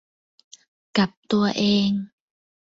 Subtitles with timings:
[0.97, 1.89] กับตัวเอง